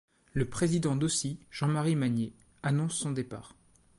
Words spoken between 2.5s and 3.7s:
annonce son départ.